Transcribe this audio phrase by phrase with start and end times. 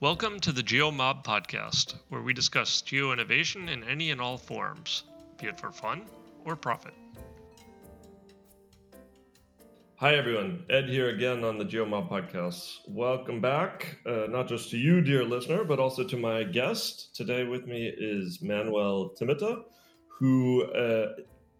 [0.00, 5.02] Welcome to the GeoMob podcast, where we discuss geo innovation in any and all forms,
[5.40, 6.02] be it for fun
[6.44, 6.94] or profit.
[9.96, 10.62] Hi, everyone.
[10.70, 12.76] Ed here again on the GeoMob podcast.
[12.86, 17.16] Welcome back, uh, not just to you, dear listener, but also to my guest.
[17.16, 19.64] Today with me is Manuel Timita,
[20.06, 21.14] who uh,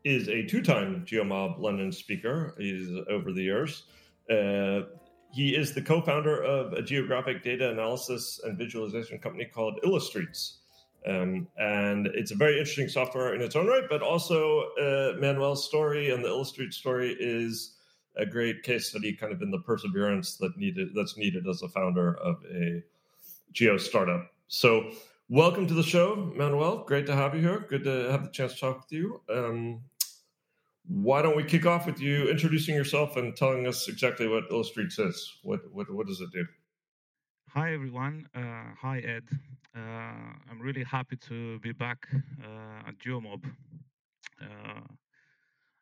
[0.05, 2.55] is a two time GeoMob London speaker.
[2.57, 3.83] He's over the years.
[4.31, 4.83] Uh,
[5.31, 10.59] he is the co-founder of a geographic data analysis and visualization company called Illustreets.
[11.07, 15.67] Um, and it's a very interesting software in its own right, but also uh, Manuel's
[15.67, 17.77] story and the Illustreets story is
[18.17, 21.69] a great case study, kind of in the perseverance that needed that's needed as a
[21.69, 22.83] founder of a
[23.53, 24.27] geo startup.
[24.49, 24.91] So,
[25.29, 26.85] welcome to the show, Manuel.
[26.85, 27.65] Great to have you here.
[27.69, 29.21] Good to have the chance to talk with you.
[29.33, 29.83] Um,
[30.89, 34.99] why don't we kick off with you introducing yourself and telling us exactly what Illustreets
[34.99, 35.39] is?
[35.43, 36.47] What what what does it do?
[37.51, 38.27] Hi everyone.
[38.35, 39.25] Uh, hi Ed.
[39.77, 42.09] Uh, I'm really happy to be back
[42.43, 43.45] uh, at GeoMob.
[44.41, 44.81] Uh,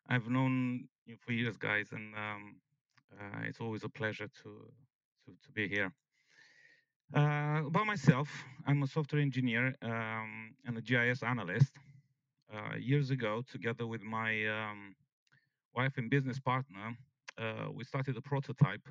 [0.09, 2.55] I've known you for years, guys, and um,
[3.13, 4.49] uh, it's always a pleasure to
[5.25, 5.93] to, to be here.
[7.15, 8.29] Uh, about myself,
[8.65, 11.71] I'm a software engineer um, and a GIS analyst
[12.53, 14.95] uh, years ago, together with my um,
[15.75, 16.95] wife and business partner,
[17.37, 18.87] uh, we started a prototype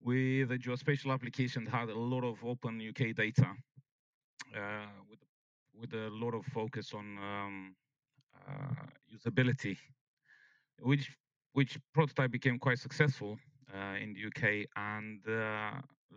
[0.00, 3.48] with a geospatial application that had a lot of open UK data,
[4.56, 5.20] uh, with
[5.74, 7.76] with a lot of focus on um,
[8.48, 9.76] uh, usability,
[10.80, 11.10] which
[11.52, 13.38] which prototype became quite successful
[13.72, 15.20] uh, in the UK, and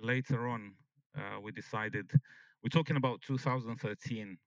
[0.02, 0.74] later on
[1.44, 2.12] we decided
[2.64, 4.38] we're talking about 2013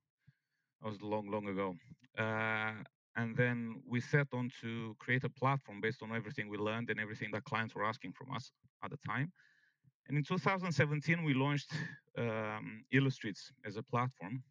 [0.80, 1.76] that was long, long ago.
[2.18, 2.72] Uh,
[3.16, 7.00] and then we set on to create a platform based on everything we learned and
[7.00, 8.50] everything that clients were asking from us
[8.84, 9.32] at the time.
[10.08, 11.72] And in 2017, we launched
[12.18, 14.42] um, Illustreets as a platform.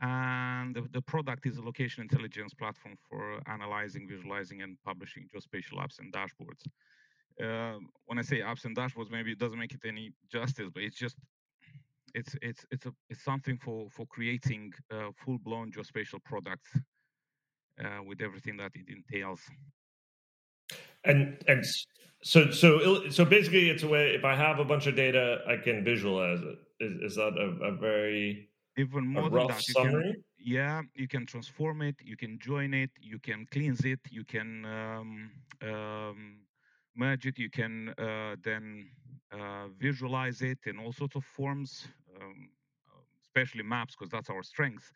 [0.00, 5.78] And the, the, product is a location intelligence platform for analyzing, visualizing, and publishing geospatial
[5.78, 6.62] apps and dashboards.
[7.38, 10.82] Uh, when I say apps and dashboards, maybe it doesn't make it any justice, but
[10.82, 11.16] it's just
[12.14, 16.70] it's it's it's a it's something for for creating uh, full blown geospatial products
[17.82, 19.40] uh, with everything that it entails.
[21.04, 21.64] And and
[22.22, 24.14] so so so basically, it's a way.
[24.14, 26.58] If I have a bunch of data, I can visualize it.
[26.80, 30.12] Is is that a, a very even more than that, summary?
[30.12, 34.24] Can, yeah, you can transform it, you can join it, you can cleanse it, you
[34.24, 35.30] can um,
[35.62, 36.36] um,
[36.96, 38.88] merge it, you can uh, then
[39.32, 41.88] uh, visualize it in all sorts of forms,
[42.20, 42.50] um,
[43.22, 44.92] especially maps, because that's our strength.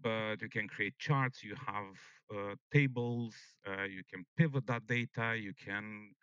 [0.00, 1.94] But you can create charts, you have
[2.34, 3.34] uh, tables,
[3.66, 6.14] uh, you can pivot that data, you can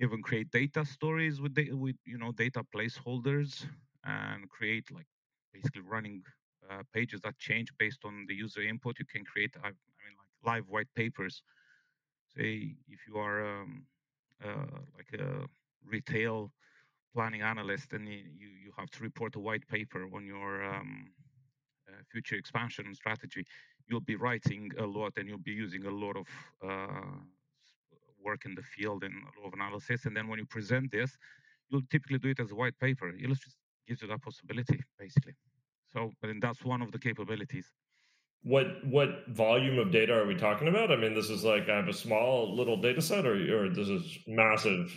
[0.00, 3.66] even create data stories with the, with you know data placeholders
[4.04, 5.06] and create like
[5.52, 6.22] basically running
[6.70, 8.98] uh, pages that change based on the user input.
[8.98, 11.42] You can create I, I mean like live white papers.
[12.36, 13.86] Say if you are um,
[14.44, 15.46] uh, like a
[15.84, 16.52] retail
[17.14, 21.10] planning analyst and you, you have to report a white paper on your um,
[21.88, 23.44] uh, future expansion strategy,
[23.88, 26.26] you'll be writing a lot and you'll be using a lot of
[26.62, 27.18] uh,
[28.22, 30.04] work in the field and a lot of analysis.
[30.06, 31.16] And then when you present this,
[31.68, 33.12] you'll typically do it as a white paper.
[33.12, 33.56] Illustreets
[33.88, 35.34] gives you that possibility, basically.
[35.92, 37.66] So, and that's one of the capabilities
[38.42, 40.90] what what volume of data are we talking about?
[40.90, 43.88] I mean, this is like I have a small little data set, or or this
[43.88, 44.90] is massive.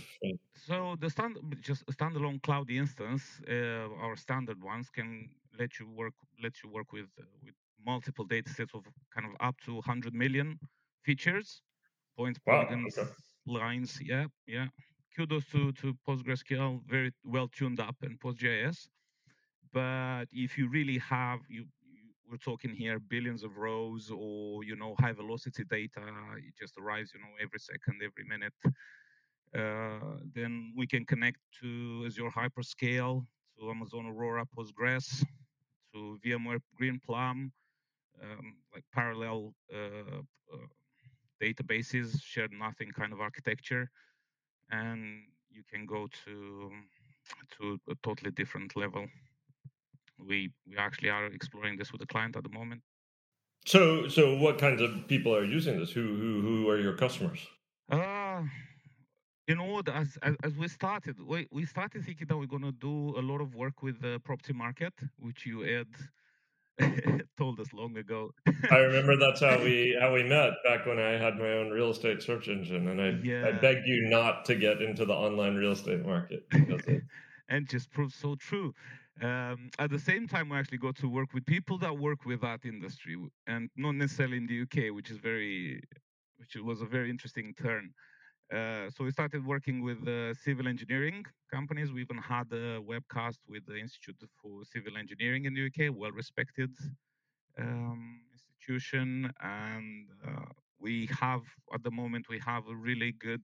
[0.56, 5.90] So the stand just a standalone cloud instance, uh, our standard ones can let you
[5.90, 7.54] work let you work with uh, with
[7.86, 8.84] multiple data sets of
[9.14, 10.58] kind of up to 100 million
[11.04, 11.62] features,
[12.18, 13.12] points, polygons, wow, okay.
[13.46, 14.00] lines.
[14.02, 14.68] Yeah, yeah.
[15.18, 18.88] Kudos to to PostgreSQL, very well tuned up, and PostGIS.
[19.74, 21.66] But if you really have you
[22.30, 26.02] we're talking here billions of rows or you know high velocity data
[26.38, 28.54] it just arrives you know every second every minute.
[29.56, 33.26] Uh, then we can connect to azure hyperscale
[33.58, 35.24] to amazon aurora postgres
[35.94, 37.52] to vmware greenplum
[38.22, 40.22] um, like parallel uh,
[40.54, 40.68] uh,
[41.42, 43.90] databases shared nothing kind of architecture.
[44.72, 46.72] And you can go to
[47.58, 49.08] to a totally different level
[50.20, 52.82] we we actually are exploring this with the client at the moment.
[53.66, 55.92] So so what kinds of people are using this?
[55.92, 57.40] Who who who are your customers?
[57.90, 58.44] Uh
[59.48, 62.72] you know, as, as, as we started, we, we started thinking that we're going to
[62.72, 67.98] do a lot of work with the property market, which you had told us long
[67.98, 68.32] ago.
[68.72, 71.92] I remember that's how we how we met back when I had my own real
[71.92, 73.48] estate search engine, and I yeah.
[73.48, 76.82] I begged you not to get into the online real estate market because
[77.50, 78.74] and just proves so true.
[79.22, 82.42] Um, at the same time, we actually got to work with people that work with
[82.42, 83.16] that industry,
[83.48, 85.82] and not necessarily in the UK, which is very,
[86.38, 87.94] which was a very interesting turn.
[88.52, 91.92] Uh, so we started working with uh, civil engineering companies.
[91.92, 96.12] We even had a webcast with the Institute for Civil Engineering in the UK, well
[96.12, 96.72] respected
[97.60, 100.46] um, institution, and uh,
[100.80, 101.42] we have
[101.74, 103.44] at the moment we have a really good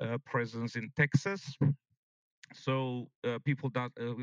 [0.00, 1.56] uh, presence in Texas.
[2.54, 4.14] So uh, people that uh,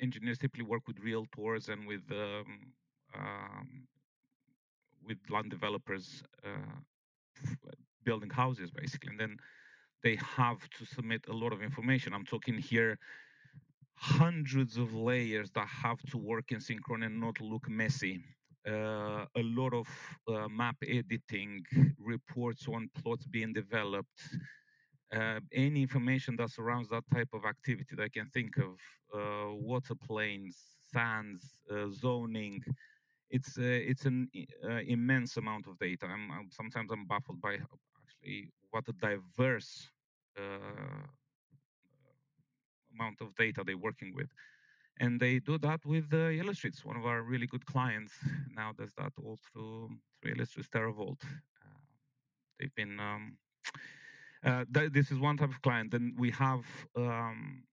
[0.00, 2.72] engineers typically work with realtors and with um,
[3.14, 3.86] um,
[5.06, 6.22] with land developers
[8.04, 9.36] building houses basically, and then
[10.02, 12.14] they have to submit a lot of information.
[12.14, 12.98] I'm talking here
[13.96, 18.22] hundreds of layers that have to work in synchron and not look messy.
[18.68, 19.86] Uh, a lot of
[20.28, 21.62] uh, map editing,
[21.98, 24.20] reports on plots being developed,
[25.14, 28.78] uh, any information that surrounds that type of activity that I can think of,
[29.14, 30.56] uh, water planes,
[30.92, 32.62] sands, uh, zoning.
[33.30, 34.28] It's uh, it's an
[34.86, 36.06] immense amount of data.
[36.06, 39.90] I'm, I'm, sometimes I'm baffled by actually what a diverse
[42.94, 44.30] amount of data they're working with.
[44.98, 48.14] And they do that with uh, Illustreets, one of our really good clients.
[48.54, 51.22] Now does that all through, through Illustreets TeraVault.
[51.22, 51.80] Uh,
[52.58, 53.36] they've been, um,
[53.74, 53.78] uh,
[54.74, 55.90] th- this is one type of client.
[55.90, 56.62] Then we have
[56.96, 57.64] um,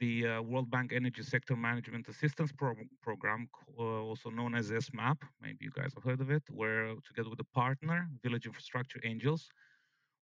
[0.00, 3.48] the uh, World Bank Energy Sector Management Assistance Pro- Program,
[3.78, 5.18] uh, also known as ESMAP.
[5.40, 9.48] Maybe you guys have heard of it, where together with a partner, Village Infrastructure Angels,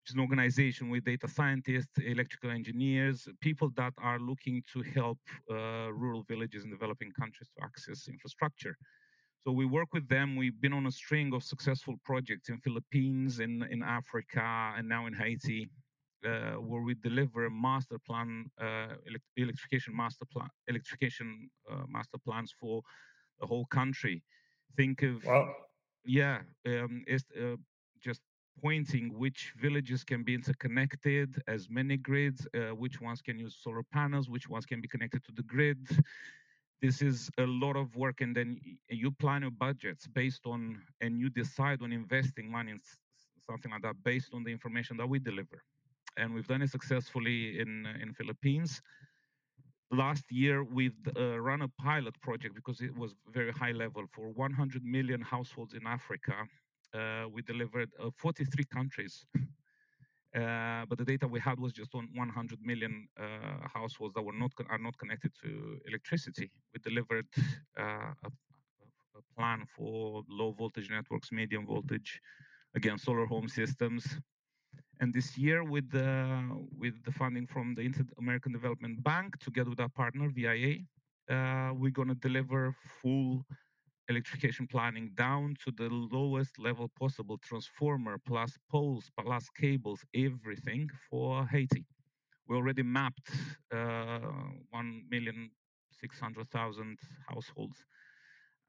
[0.01, 5.19] which is an organization with data scientists, electrical engineers, people that are looking to help
[5.51, 8.77] uh, rural villages in developing countries to access infrastructure.
[9.45, 10.37] So we work with them.
[10.37, 15.07] We've been on a string of successful projects in Philippines, in, in Africa, and now
[15.07, 15.69] in Haiti,
[16.25, 18.95] uh, where we deliver master plan, uh,
[19.37, 22.83] electrification master plan, electrification uh, master plans for
[23.41, 24.23] the whole country.
[24.77, 25.55] Think of wow.
[26.05, 27.57] yeah, um, it's, uh,
[28.03, 28.21] just
[28.63, 33.83] pointing which villages can be interconnected as many grids, uh, which ones can use solar
[33.93, 35.79] panels, which ones can be connected to the grid.
[36.81, 41.19] This is a lot of work, and then you plan your budgets based on, and
[41.19, 42.81] you decide on investing money in
[43.49, 45.63] something like that based on the information that we deliver.
[46.17, 48.83] And we've done it successfully in in Philippines.
[49.91, 54.33] Last year, we've uh, run a pilot project because it was very high level for
[54.33, 56.49] 100 million households in Africa
[56.95, 59.27] uh, we delivered uh, 43 countries.
[60.35, 64.33] Uh, but the data we had was just on 100 million uh, households that were
[64.33, 66.51] not are not connected to electricity.
[66.73, 67.27] We delivered
[67.79, 72.21] uh, a, a, plan for low voltage networks, medium voltage,
[72.75, 74.05] again solar home systems.
[75.01, 76.49] And this year, with the
[76.79, 80.79] with the funding from the Inter American Development Bank, together with our partner VIA,
[81.31, 83.45] uh, we're going to deliver full
[84.09, 91.47] electrification planning down to the lowest level possible transformer plus poles plus cables everything for
[91.47, 91.87] haiti.
[92.47, 93.31] We already mapped
[93.73, 94.21] uh,
[94.75, 96.97] 1,600,000
[97.27, 97.87] households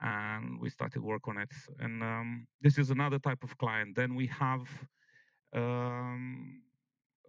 [0.02, 1.52] and we started work on it.
[1.80, 3.96] And um, this is another type of client.
[3.96, 4.62] Then we have
[5.56, 6.62] um,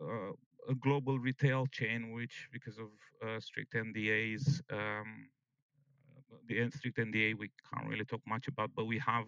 [0.01, 0.33] uh,
[0.69, 2.91] a global retail chain which because of
[3.27, 5.29] uh, strict ndas um,
[6.49, 9.27] the strict NDA we can't really talk much about, but we have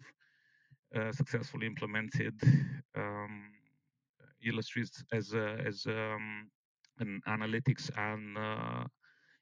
[0.95, 2.35] uh, successfully implemented
[2.97, 3.53] um,
[5.13, 6.51] as a, as um,
[7.01, 8.85] an analytics and uh,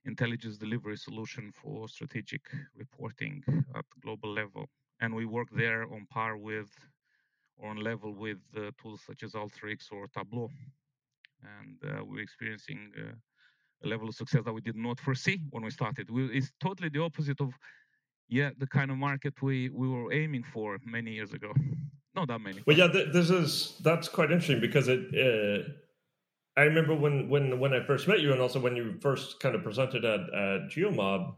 [0.04, 2.40] intelligence delivery solution for strategic
[2.75, 3.42] reporting
[3.75, 4.66] at global level,
[5.00, 6.71] and we work there on par with
[7.58, 10.50] or on level with uh, tools such as Alteryx or Tableau,
[11.42, 13.14] and uh, we're experiencing uh,
[13.84, 16.10] a level of success that we did not foresee when we started.
[16.10, 17.52] We, it's totally the opposite of,
[18.28, 21.52] yeah, the kind of market we, we were aiming for many years ago.
[22.14, 22.62] Not that many.
[22.66, 25.00] Well, yeah, th- this is that's quite interesting because it.
[25.14, 25.68] Uh,
[26.58, 29.54] I remember when when when I first met you, and also when you first kind
[29.54, 31.34] of presented at, at GeoMob,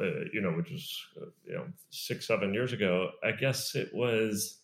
[0.00, 3.10] uh, you know, which was uh, you know six seven years ago.
[3.22, 4.59] I guess it was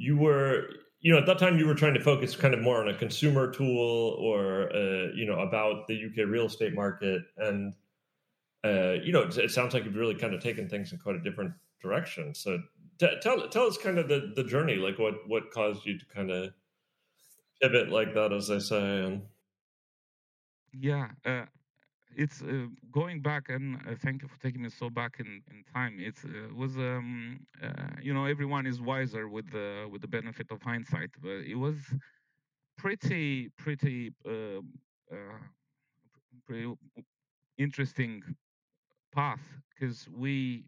[0.00, 0.64] you were
[1.00, 2.98] you know, at that time you were trying to focus kind of more on a
[2.98, 7.22] consumer tool or, uh, you know, about the UK real estate market.
[7.38, 7.74] And,
[8.64, 11.16] uh, you know, it, it, sounds like you've really kind of taken things in quite
[11.16, 12.34] a different direction.
[12.34, 12.58] So
[12.98, 16.04] t- tell, tell us kind of the, the journey, like what, what caused you to
[16.14, 16.52] kind of
[17.62, 19.04] pivot like that, as they say.
[19.04, 19.22] And
[20.78, 21.46] yeah, uh,
[22.16, 25.64] it's uh, going back and uh, thank you for taking me so back in, in
[25.72, 25.98] time.
[25.98, 27.68] It uh, was um, uh,
[28.02, 31.76] you know everyone is wiser with the with the benefit of hindsight but it was
[32.78, 34.68] pretty pretty, um,
[35.12, 35.38] uh,
[36.46, 36.72] pretty
[37.58, 38.22] interesting
[39.14, 39.40] path
[39.70, 40.64] because we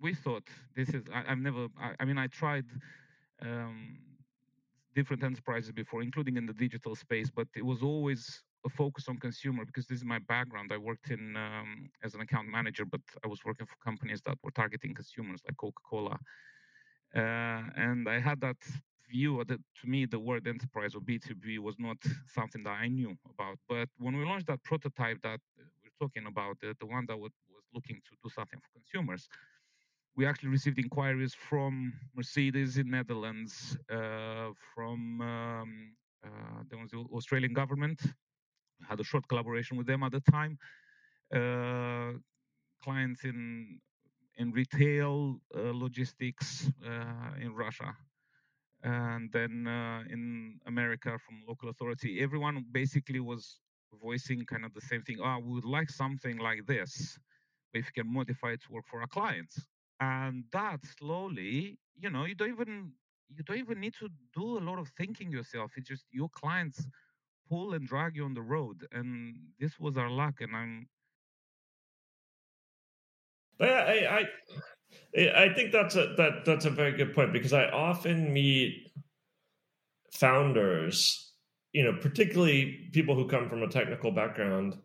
[0.00, 0.44] we thought
[0.76, 2.66] this is I, have never I, I, mean I tried
[3.42, 3.98] um,
[4.94, 9.16] different enterprises before, including in the digital space, but it was always a focus on
[9.18, 10.70] consumer because this is my background.
[10.72, 14.36] I worked in um, as an account manager, but I was working for companies that
[14.42, 16.18] were targeting consumers like Coca-Cola,
[17.14, 18.56] uh, and I had that
[19.10, 21.96] view that to me the word enterprise or B2B was not
[22.26, 23.58] something that I knew about.
[23.68, 27.32] But when we launched that prototype that we're talking about, the, the one that was
[27.74, 29.28] looking to do something for consumers,
[30.16, 35.92] we actually received inquiries from Mercedes in Netherlands, uh, from um,
[36.24, 36.76] uh, the
[37.14, 38.00] Australian government.
[38.88, 40.58] Had a short collaboration with them at the time.
[41.34, 42.18] Uh,
[42.82, 43.80] clients in
[44.36, 47.96] in retail, uh, logistics uh, in Russia,
[48.82, 52.20] and then uh, in America from local authority.
[52.20, 53.60] Everyone basically was
[54.02, 55.18] voicing kind of the same thing.
[55.22, 57.18] Oh, we would like something like this,
[57.72, 59.66] if you can modify it to work for our clients
[60.00, 62.92] and that slowly you know you don't even
[63.28, 66.86] you don't even need to do a lot of thinking yourself it's just your clients
[67.48, 70.88] pull and drag you on the road and this was our luck and i'm
[73.60, 74.24] I, I
[75.16, 78.92] I think that's a that that's a very good point because I often meet
[80.12, 81.32] founders,
[81.72, 84.76] you know, particularly people who come from a technical background,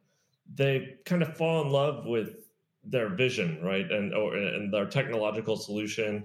[0.54, 2.36] they kind of fall in love with
[2.84, 6.24] their vision, right, and or and their technological solution,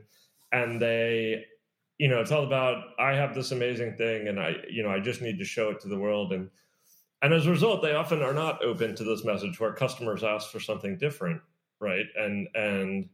[0.52, 1.44] and they,
[1.98, 5.00] you know, it's all about I have this amazing thing, and I, you know, I
[5.00, 6.50] just need to show it to the world, and
[7.22, 10.50] and as a result, they often are not open to this message where customers ask
[10.50, 11.40] for something different,
[11.80, 13.08] right, and and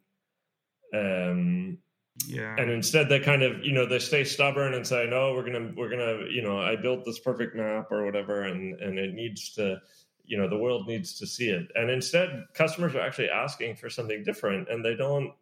[0.95, 1.79] um
[2.27, 2.55] yeah.
[2.59, 5.73] and instead they kind of you know they stay stubborn and say no we're gonna
[5.75, 9.55] we're gonna you know i built this perfect map or whatever and and it needs
[9.55, 9.81] to
[10.25, 11.71] you know the world needs to see it.
[11.75, 15.33] And instead customers are actually asking for something different and they don't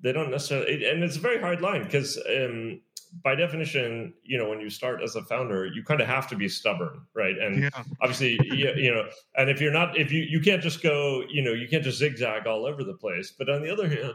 [0.00, 2.80] they don't necessarily and it's a very hard line because um,
[3.24, 6.36] by definition you know when you start as a founder you kind of have to
[6.36, 7.82] be stubborn right and yeah.
[8.00, 11.42] obviously you, you know and if you're not if you you can't just go you
[11.42, 14.14] know you can't just zigzag all over the place but on the other hand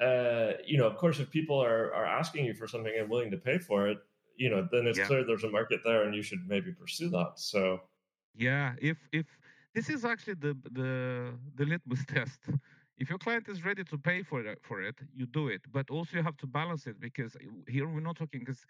[0.00, 3.30] uh, you know of course if people are are asking you for something and willing
[3.30, 3.98] to pay for it
[4.36, 5.06] you know then it's yeah.
[5.06, 7.80] clear there's a market there and you should maybe pursue that so
[8.38, 9.26] yeah, if if
[9.74, 12.38] this is actually the the the litmus test.
[12.98, 15.62] If your client is ready to pay for it, for it, you do it.
[15.72, 17.36] But also you have to balance it because
[17.68, 18.64] here we're not talking because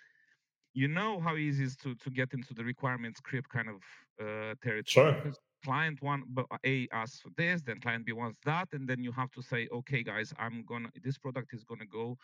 [0.74, 3.76] you know how easy it is to to get into the requirements creep kind of
[4.20, 4.84] uh, territory.
[4.84, 5.12] Sure.
[5.12, 6.22] Because client one,
[6.64, 9.68] A asks for this, then client B wants that, and then you have to say,
[9.72, 12.16] okay, guys, I'm gonna this product is gonna go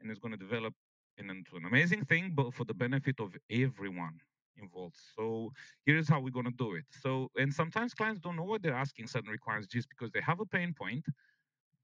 [0.00, 0.74] and it's gonna develop
[1.18, 4.18] into an amazing thing, but for the benefit of everyone
[4.56, 4.96] involved.
[5.16, 5.52] So
[5.86, 6.84] here's how we're going to do it.
[7.00, 10.40] So, and sometimes clients don't know what they're asking certain requirements just because they have
[10.40, 11.04] a pain point,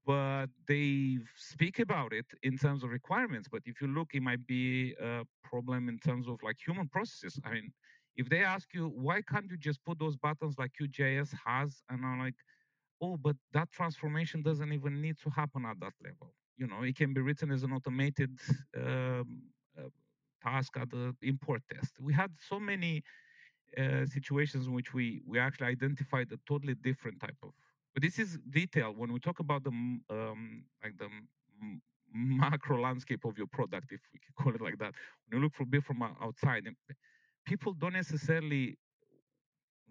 [0.09, 3.47] but they speak about it in terms of requirements.
[3.53, 7.39] But if you look, it might be a problem in terms of like human processes.
[7.45, 7.71] I mean,
[8.15, 11.83] if they ask you, why can't you just put those buttons like QGIS has?
[11.89, 12.39] And I'm like,
[13.01, 16.33] oh, but that transformation doesn't even need to happen at that level.
[16.57, 18.31] You know, it can be written as an automated
[18.77, 19.43] um,
[19.77, 19.89] uh,
[20.43, 21.99] task at the import test.
[22.01, 23.03] We had so many
[23.77, 27.53] uh, situations in which we we actually identified a totally different type of.
[27.99, 31.09] But this is detail when we talk about the um, like the
[32.13, 34.93] macro landscape of your product, if we can call it like that.
[35.25, 36.63] When you look for bit from outside,
[37.45, 38.77] people don't necessarily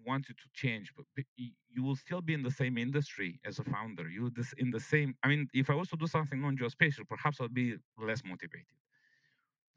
[0.07, 1.05] want you to change, but
[1.37, 4.09] you will still be in the same industry as a founder.
[4.09, 5.13] You this in the same.
[5.21, 8.65] I mean, if I was to do something non-geospatial, perhaps I'd be less motivated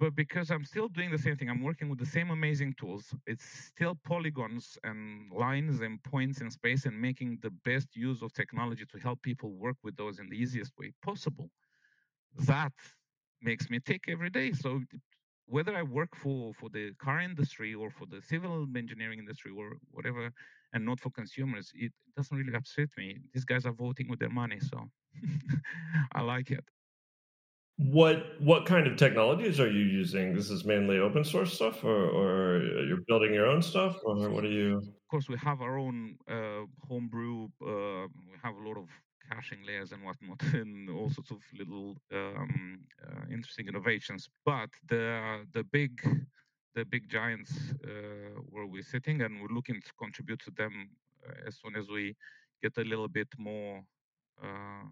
[0.02, 3.14] but because I'm still doing the same thing, I'm working with the same amazing tools.
[3.24, 8.32] It's still polygons and lines and points in space and making the best use of
[8.32, 11.48] technology to help people work with those in the easiest way possible.
[12.50, 12.72] That
[13.40, 14.50] makes me tick every day.
[14.50, 14.80] So
[15.46, 19.76] whether I work for for the car industry or for the civil engineering industry or
[19.92, 20.32] whatever,
[20.72, 23.18] and not for consumers, it doesn't really upset me.
[23.32, 24.78] These guys are voting with their money, so
[26.18, 26.66] I like it.
[27.78, 30.34] What what kind of technologies are you using?
[30.34, 34.44] This is mainly open source stuff, or, or you're building your own stuff, or what
[34.44, 34.76] are you?
[34.76, 37.48] Of course, we have our own uh, homebrew.
[37.60, 38.88] Uh, we have a lot of
[39.30, 44.28] caching layers and whatnot, and all sorts of little um, uh, interesting innovations.
[44.44, 45.92] But the the big
[46.74, 47.52] the big giants
[47.84, 50.90] uh, where we're sitting, and we're looking to contribute to them
[51.26, 52.16] uh, as soon as we
[52.62, 53.82] get a little bit more
[54.42, 54.84] uh,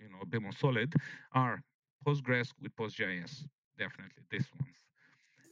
[0.00, 0.92] you know, a bit more solid
[1.32, 1.62] are
[2.06, 3.44] Postgres with PostGIS.
[3.78, 4.76] Definitely this ones.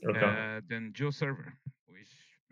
[0.05, 0.27] Okay.
[0.27, 1.53] Uh, then GeoServer,
[1.89, 2.09] which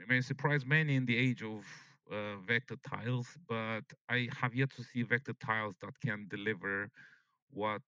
[0.08, 1.64] may surprise many in the age of
[2.10, 6.90] uh, vector tiles, but I have yet to see vector tiles that can deliver
[7.50, 7.82] what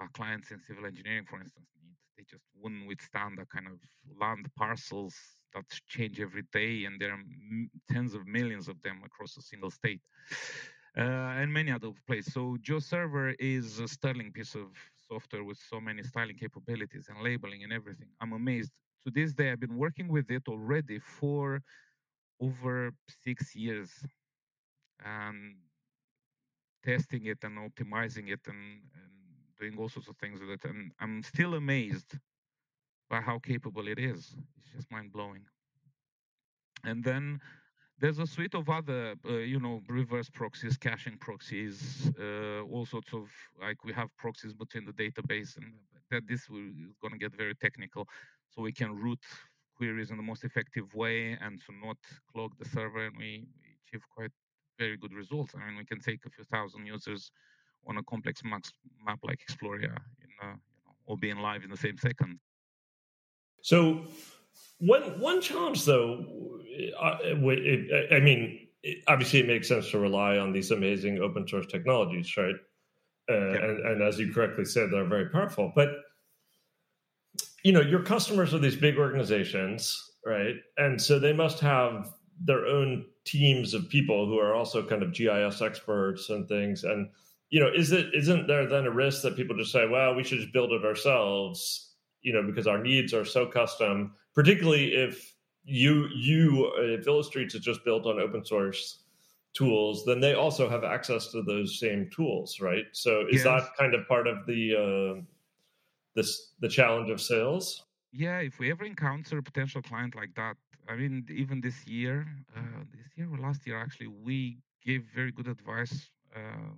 [0.00, 1.96] our clients in civil engineering, for instance, need.
[2.16, 3.78] They just wouldn't withstand that kind of
[4.20, 5.14] land parcels
[5.54, 7.22] that change every day, and there are
[7.90, 10.00] tens of millions of them across a single state.
[10.96, 11.02] Uh,
[11.40, 12.32] and many other places.
[12.32, 14.66] So GeoServer is a sterling piece of
[15.08, 18.08] software with so many styling capabilities and labeling and everything.
[18.20, 18.72] I'm amazed.
[19.04, 21.62] To this day, I've been working with it already for
[22.40, 22.92] over
[23.24, 23.90] six years
[25.04, 25.56] and
[26.84, 29.12] testing it and optimizing it and, and
[29.58, 30.64] doing all sorts of things with it.
[30.64, 32.18] And I'm still amazed
[33.08, 34.34] by how capable it is.
[34.58, 35.44] It's just mind blowing.
[36.84, 37.40] And then
[38.00, 43.12] there's a suite of other, uh, you know, reverse proxies, caching proxies, uh, all sorts
[43.12, 43.28] of
[43.60, 45.66] like we have proxies between the database, and
[46.10, 48.08] that this is going to get very technical,
[48.48, 49.24] so we can route
[49.76, 51.96] queries in the most effective way and to not
[52.32, 53.46] clog the server, and we,
[53.86, 54.30] achieve quite
[54.78, 55.54] very good results.
[55.54, 57.30] I mean, we can take a few thousand users
[57.86, 58.72] on a complex max,
[59.04, 62.38] map like Exploria, in, uh, you know, all being live in the same second.
[63.62, 64.06] So
[64.78, 66.24] one one challenge, though,
[67.00, 68.68] uh, I, I mean,
[69.08, 72.54] obviously, it makes sense to rely on these amazing open source technologies, right?
[73.30, 73.64] Uh, yeah.
[73.64, 75.72] and, and as you correctly said, they're very powerful.
[75.74, 75.90] But
[77.62, 80.56] you know, your customers are these big organizations, right?
[80.78, 82.12] And so they must have
[82.42, 86.84] their own teams of people who are also kind of GIS experts and things.
[86.84, 87.10] And
[87.50, 90.24] you know, is it isn't there then a risk that people just say, "Well, we
[90.24, 95.34] should just build it ourselves," you know, because our needs are so custom particularly if
[95.64, 99.04] you you if Illustreets is just built on open source
[99.52, 102.84] tools, then they also have access to those same tools, right?
[102.92, 103.44] So is yes.
[103.44, 105.22] that kind of part of the uh,
[106.14, 107.84] this the challenge of sales?
[108.12, 110.56] Yeah, if we ever encounter a potential client like that,
[110.88, 115.30] I mean, even this year, uh, this year or last year, actually, we gave very
[115.30, 116.10] good advice.
[116.34, 116.72] Uh,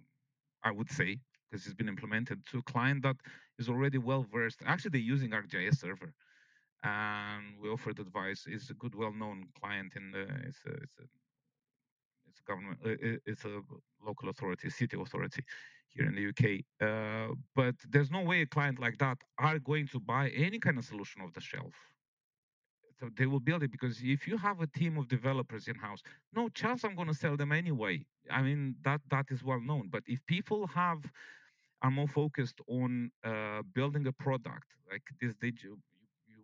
[0.65, 1.19] I would say
[1.51, 3.17] because it's been implemented to a client that
[3.59, 4.61] is already well versed.
[4.65, 6.15] Actually, they're using ArcGIS server
[6.83, 8.45] and we offered advice.
[8.49, 11.05] It's a good, well-known client in the it's a, it's a
[12.29, 13.61] it's a government it's a
[14.05, 15.43] local authority, city authority
[15.89, 16.65] here in the UK.
[16.81, 20.79] Uh, but there's no way a client like that are going to buy any kind
[20.79, 21.75] of solution off the shelf.
[22.99, 26.03] So they will build it because if you have a team of developers in house,
[26.35, 28.05] no chance I'm going to sell them anyway.
[28.31, 29.89] I mean that that is well known.
[29.91, 31.03] But if people have
[31.83, 35.77] are more focused on uh, building a product like this digital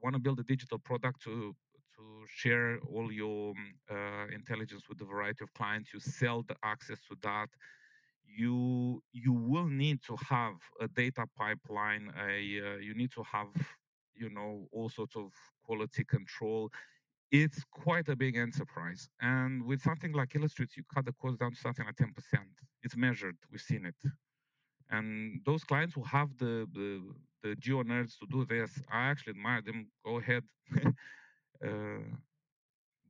[0.03, 1.55] want to build a digital product to
[1.97, 6.57] to share all your um, uh, intelligence with a variety of clients, you sell the
[6.65, 7.49] access to that.
[8.27, 12.13] You you will need to have a data pipeline.
[12.19, 13.49] A uh, you need to have
[14.17, 15.33] you know all sorts of
[15.65, 16.71] quality control.
[17.33, 21.53] It's quite a big enterprise, and with something like Illustreets, you cut the cost down
[21.53, 22.51] to something like ten percent.
[22.85, 23.37] It's measured.
[23.53, 23.97] We've seen it
[24.91, 27.03] and those clients who have the the,
[27.43, 30.43] the geo nerds to do this i actually admire them go ahead
[31.67, 32.05] uh,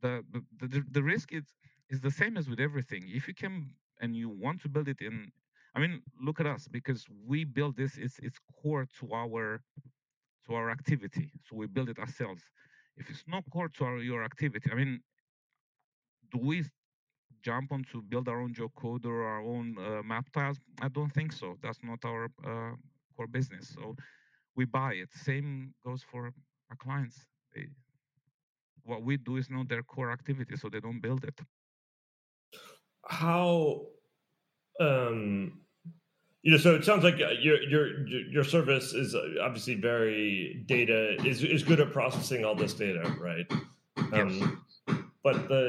[0.03, 1.45] the, the, the the risk is
[1.91, 5.01] is the same as with everything if you can and you want to build it
[5.01, 5.31] in
[5.75, 9.63] i mean look at us because we build this it's it's core to our
[10.47, 12.43] to our activity so we build it ourselves
[12.97, 15.01] if it's not core to our, your activity i mean
[16.31, 16.65] do we
[17.43, 20.59] jump on to build our own geocode or our own uh, map tiles?
[20.81, 21.57] I don't think so.
[21.63, 22.75] That's not our uh,
[23.17, 23.69] core business.
[23.75, 23.97] So
[24.59, 25.09] we buy it.
[25.15, 26.33] Same goes for
[26.71, 27.17] our clients.
[27.55, 27.69] They,
[28.85, 31.39] what we do is not their core activity, so they don't build it.
[33.07, 33.83] How,
[34.81, 35.61] um,
[36.43, 40.65] you know, so it sounds like uh, your your your service is uh, obviously very
[40.67, 43.47] data is is good at processing all this data, right?
[44.13, 44.99] Um, yes.
[45.23, 45.63] But the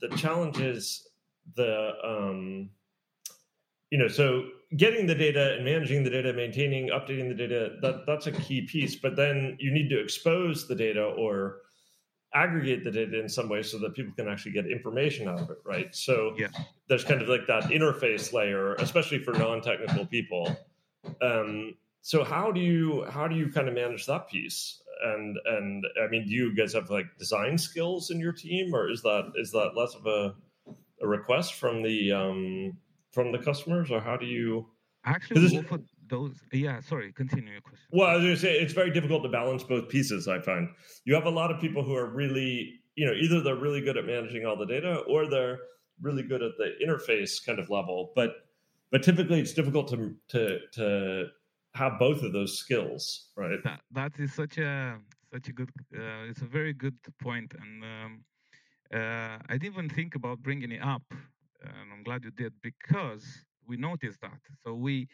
[0.00, 1.08] the challenge is
[1.56, 2.70] the um,
[3.90, 4.44] you know so
[4.76, 8.62] getting the data and managing the data maintaining updating the data that that's a key
[8.62, 11.58] piece but then you need to expose the data or
[12.34, 15.50] aggregate the data in some way so that people can actually get information out of
[15.50, 15.94] it right?
[15.94, 16.48] So yeah.
[16.88, 20.56] there's kind of like that interface layer especially for non-technical people.
[21.22, 24.82] Um, so how do you how do you kind of manage that piece?
[25.04, 28.90] And and i mean do you guys have like design skills in your team or
[28.90, 30.34] is that is that less of a
[31.02, 32.76] a request from the um,
[33.16, 34.48] from the customers, or how do you
[35.14, 35.80] actually for
[36.14, 36.34] those?
[36.52, 37.86] Yeah, sorry, continue your question.
[37.96, 40.28] Well, I was going to say it's very difficult to balance both pieces.
[40.36, 40.64] I find
[41.06, 42.54] you have a lot of people who are really,
[42.98, 45.58] you know, either they're really good at managing all the data, or they're
[46.06, 47.98] really good at the interface kind of level.
[48.18, 48.30] But
[48.92, 49.98] but typically, it's difficult to
[50.32, 50.40] to
[50.78, 50.86] to
[51.80, 53.02] have both of those skills,
[53.42, 53.60] right?
[53.64, 54.72] That that is such a
[55.32, 55.70] such a good.
[56.00, 56.98] Uh, it's a very good
[57.28, 58.12] point, and um,
[59.00, 61.06] Uh, I didn't even think about bringing it up,
[61.62, 63.24] and I'm glad you did because
[63.66, 64.40] we noticed that.
[64.62, 65.08] So we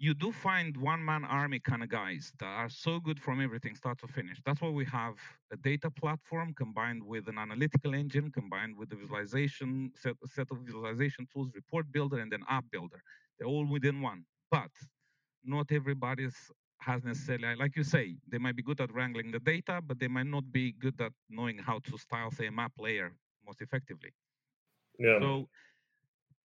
[0.00, 3.74] you do find one man army kind of guys that are so good from everything
[3.74, 4.40] start to finish.
[4.46, 5.14] That's why we have
[5.52, 10.58] a data platform combined with an analytical engine, combined with the visualization set, set of
[10.58, 13.02] visualization tools, report builder, and then app builder.
[13.38, 14.24] They're all within one.
[14.52, 14.70] But
[15.44, 16.36] not everybody's
[16.80, 20.06] has necessarily, like you say, they might be good at wrangling the data, but they
[20.06, 23.12] might not be good at knowing how to style, say, a map layer
[23.44, 24.12] most effectively.
[24.98, 25.18] Yeah.
[25.20, 25.48] So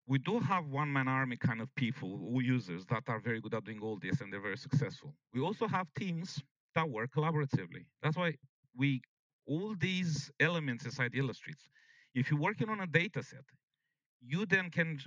[0.08, 3.64] we do have one man army kind of people users that are very good at
[3.64, 5.16] doing all this and they're very successful.
[5.34, 6.42] We also have teams
[6.76, 7.86] that work collaboratively.
[8.02, 8.36] That's why
[8.76, 9.02] we
[9.46, 11.68] all these elements inside Illustreets.
[12.16, 13.46] If you're working on a data set,
[14.22, 15.00] you then can,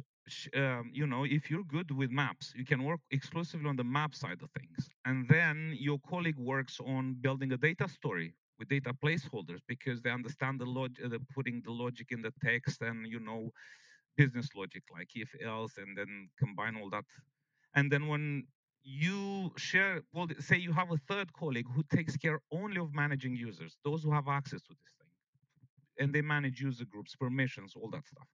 [0.55, 4.15] um, you know, if you're good with maps, you can work exclusively on the map
[4.15, 4.89] side of things.
[5.05, 10.11] And then your colleague works on building a data story with data placeholders because they
[10.11, 13.51] understand the log, uh, the putting the logic in the text and, you know,
[14.17, 17.05] business logic like if else and then combine all that.
[17.75, 18.47] And then when
[18.83, 23.35] you share well say you have a third colleague who takes care only of managing
[23.35, 25.11] users those who have access to this thing
[25.99, 28.29] and they manage user groups permissions all that stuff.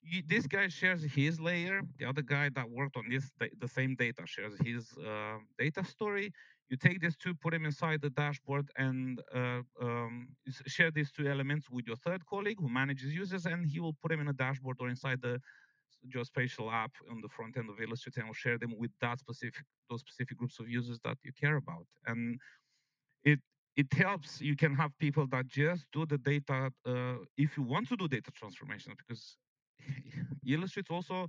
[0.00, 3.96] You, this guy shares his layer the other guy that worked on this the same
[3.96, 6.32] data shares his uh, data story
[6.70, 10.28] you take these two, put them inside the dashboard, and uh, um,
[10.66, 14.10] share these two elements with your third colleague who manages users, and he will put
[14.10, 15.40] them in a dashboard or inside the
[16.14, 19.64] geospatial app on the front end of Illustreets, and will share them with that specific
[19.88, 21.86] those specific groups of users that you care about.
[22.06, 22.38] And
[23.24, 23.40] it
[23.76, 24.40] it helps.
[24.40, 28.08] You can have people that just do the data uh, if you want to do
[28.08, 29.36] data transformation, because
[30.46, 31.28] Illustreets also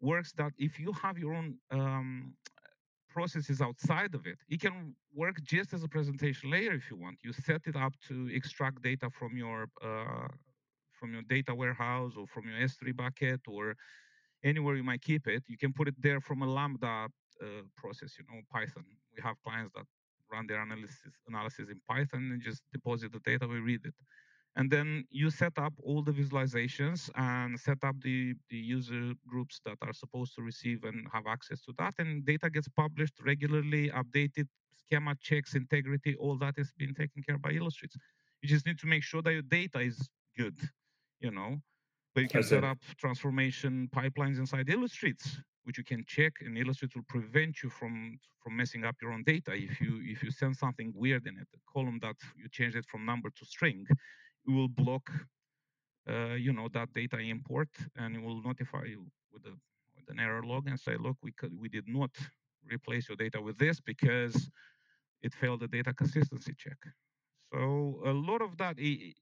[0.00, 2.34] works that if you have your own um,
[3.10, 4.38] processes outside of it.
[4.48, 7.18] It can work just as a presentation layer if you want.
[7.22, 10.28] You set it up to extract data from your uh,
[10.98, 13.74] from your data warehouse or from your S3 bucket or
[14.44, 15.42] anywhere you might keep it.
[15.46, 17.08] You can put it there from a Lambda
[17.42, 18.84] uh, process, you know, Python.
[19.16, 19.86] We have clients that
[20.32, 23.46] run their analysis analysis in Python and just deposit the data.
[23.46, 23.94] We read it
[24.60, 29.58] and then you set up all the visualizations and set up the, the user groups
[29.64, 33.88] that are supposed to receive and have access to that and data gets published regularly
[34.00, 34.46] updated
[34.76, 37.96] schema checks integrity all that is being taken care of by Illustreets.
[38.42, 40.58] You just need to make sure that your data is good
[41.20, 41.56] you know
[42.14, 46.94] but you can set up transformation pipelines inside Illustreets which you can check and Illustreets
[46.94, 49.52] will prevent you from from messing up your own data.
[49.54, 52.86] If you if you send something weird in it a column that you change it
[52.90, 53.86] from number to string
[54.46, 55.10] it will block,
[56.08, 59.54] uh, you know, that data import, and it will notify you with, a,
[59.96, 62.10] with an error log and say, look, we could, we did not
[62.70, 64.50] replace your data with this because
[65.22, 66.78] it failed the data consistency check.
[67.52, 69.14] So a lot of that is,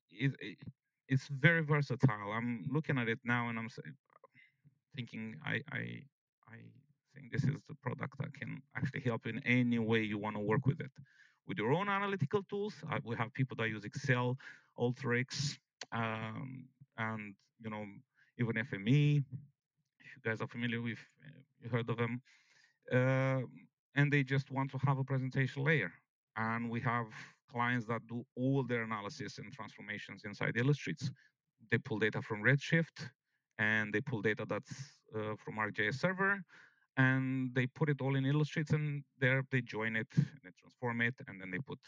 [1.09, 2.33] is very versatile.
[2.33, 3.69] I'm looking at it now and I'm
[4.95, 6.03] thinking I, I,
[6.49, 6.57] I
[7.15, 10.41] think this is the product that can actually help in any way you want to
[10.41, 10.91] work with it.
[11.49, 14.37] With your own analytical tools, we have people that use Excel,
[14.79, 15.57] Alteryx,
[15.93, 16.67] um,
[16.99, 17.35] and
[17.65, 17.87] you know
[18.39, 19.25] even FME.
[20.01, 22.21] If you guys are familiar with, uh, you heard of them,
[22.93, 23.41] uh,
[23.97, 25.91] and they just want to have a presentation layer.
[26.37, 27.07] And we have
[27.51, 31.11] clients that do all their analysis and transformations inside Illustreets.
[31.71, 33.09] They pull data from Redshift,
[33.59, 34.73] and they pull data that's
[35.17, 36.43] uh, from ArcGIS server,
[36.99, 41.01] and they put it all in Illustreets, and there they join it and they transform
[41.03, 41.79] it, and then they put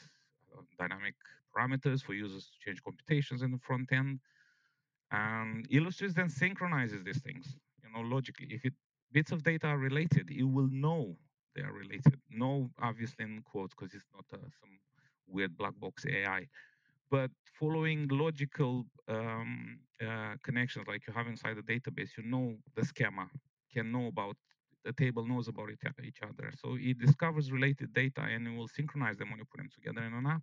[0.56, 1.16] uh, dynamic
[1.56, 4.20] parameters for users to change computations in the front end.
[5.12, 8.48] And Illustreets then synchronizes these things, you know, logically.
[8.50, 8.74] If it
[9.12, 11.16] bits of data are related, it will know
[11.56, 12.20] they are related.
[12.30, 14.78] No, obviously in quotes, because it's not uh, some
[15.26, 16.46] weird black box AI.
[17.10, 22.84] But following logical um, uh, connections like you have inside the database, you know the
[22.84, 23.28] schema
[23.72, 24.36] can know about
[24.84, 26.52] the table knows about each other.
[26.62, 30.06] So it discovers related data and it will synchronize them when you put them together
[30.06, 30.42] in an app.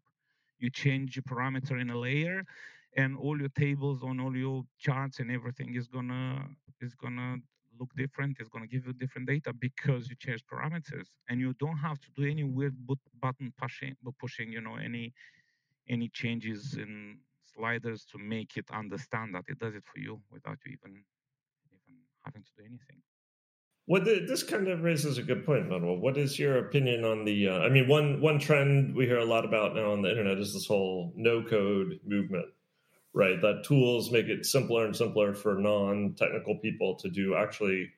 [0.59, 2.43] You change a parameter in a layer
[2.95, 6.47] and all your tables on all your charts and everything is gonna
[6.81, 7.37] is gonna
[7.79, 11.09] look different it's gonna give you different data because you change parameters.
[11.29, 12.75] And you don't have to do any weird
[13.21, 15.13] button pushing pushing you know any
[15.89, 20.57] any changes in sliders to make it understand that it does it for you without
[20.65, 21.03] you even
[21.71, 21.95] even
[22.25, 23.01] having to do anything
[23.87, 25.95] well, this kind of raises a good point, Manuel.
[25.95, 27.47] What is your opinion on the?
[27.47, 30.37] Uh, I mean, one one trend we hear a lot about now on the internet
[30.39, 32.47] is this whole no code movement,
[33.13, 33.41] right?
[33.41, 37.89] That tools make it simpler and simpler for non technical people to do actually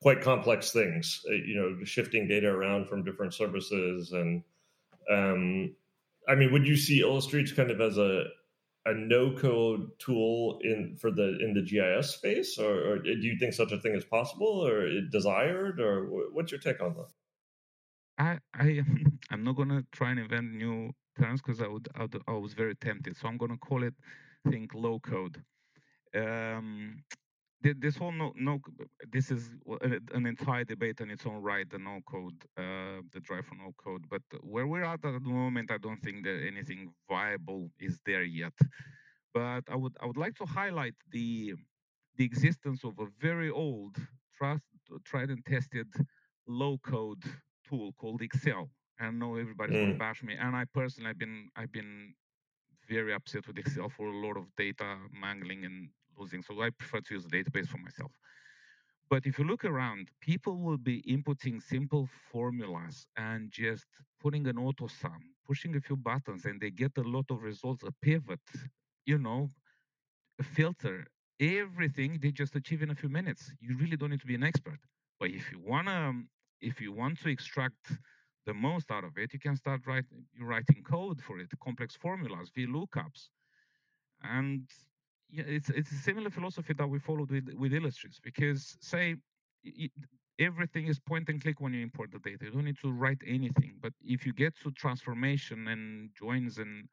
[0.00, 1.20] quite complex things.
[1.28, 4.42] Uh, you know, shifting data around from different services, and
[5.10, 5.74] um,
[6.26, 8.24] I mean, would you see Illustreets kind of as a
[8.88, 13.36] a no code tool in for the in the GIS space, or, or, do you
[13.38, 17.08] think such a thing is possible, or desired, or what's your take on that?
[18.18, 18.82] I I
[19.30, 21.88] I'm not gonna try and invent new terms because I would
[22.26, 23.94] I was very tempted, so I'm gonna call it
[24.48, 25.42] think low code.
[26.14, 27.02] Um,
[27.60, 28.60] this whole no no
[29.12, 29.50] this is
[30.12, 33.72] an entire debate in its own right the no code uh, the drive for no
[33.82, 37.98] code but where we're at at the moment i don't think that anything viable is
[38.06, 38.52] there yet
[39.34, 41.54] but i would i would like to highlight the
[42.16, 43.96] the existence of a very old
[44.36, 44.62] trust
[45.04, 45.88] tried and tested
[46.46, 47.22] low code
[47.68, 49.86] tool called excel i know everybody's mm.
[49.86, 52.14] gonna bash me and i personally i've been i've been
[52.88, 55.88] very upset with excel for a lot of data mangling and
[56.26, 58.12] So I prefer to use a database for myself.
[59.10, 63.86] But if you look around, people will be inputting simple formulas and just
[64.20, 67.84] putting an auto sum, pushing a few buttons, and they get a lot of results,
[67.84, 68.40] a pivot,
[69.06, 69.50] you know,
[70.38, 71.06] a filter,
[71.40, 73.52] everything they just achieve in a few minutes.
[73.60, 74.80] You really don't need to be an expert.
[75.18, 76.12] But if you wanna,
[76.60, 77.92] if you want to extract
[78.44, 82.50] the most out of it, you can start writing, writing code for it, complex formulas,
[82.56, 83.30] VLOOKUPs,
[84.22, 84.68] and
[85.30, 89.16] yeah, it's it's a similar philosophy that we followed with with Illustreets because say
[90.38, 92.46] everything is point and click when you import the data.
[92.46, 93.78] You don't need to write anything.
[93.80, 96.88] But if you get to transformation and joins and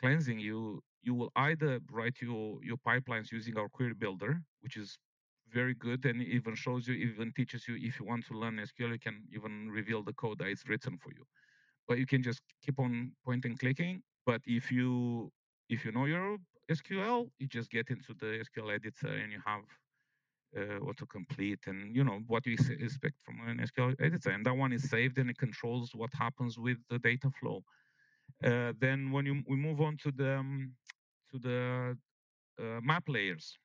[0.00, 4.98] cleansing, you you will either write your your pipelines using our query builder, which is
[5.52, 8.92] very good and even shows you, even teaches you if you want to learn SQL,
[8.92, 11.24] you can even reveal the code that is written for you.
[11.88, 14.02] But you can just keep on point and clicking.
[14.26, 15.30] But if you
[15.72, 16.36] if you know your
[16.70, 19.64] SQL, you just get into the SQL editor and you have
[20.56, 22.56] uh, autocomplete and you know what you
[22.86, 24.30] expect from an SQL editor.
[24.30, 27.62] And that one is saved and it controls what happens with the data flow.
[28.44, 30.72] Uh, then when you we move on to the um,
[31.30, 31.96] to the
[32.62, 33.58] uh, map layers,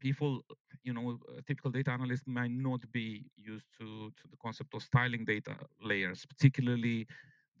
[0.00, 0.42] people,
[0.82, 5.24] you know, typical data analyst might not be used to to the concept of styling
[5.24, 7.06] data layers, particularly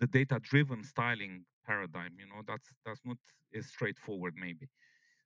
[0.00, 2.16] the data-driven styling paradigm.
[2.18, 3.16] You know, that's that's not
[3.54, 4.68] as straightforward maybe.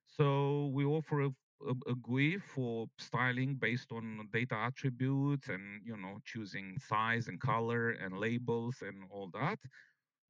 [0.07, 1.29] So we offer a,
[1.67, 7.39] a, a GUI for styling based on data attributes and you know choosing size and
[7.39, 9.59] color and labels and all that.